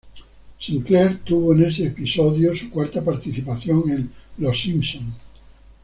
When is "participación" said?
3.03-3.87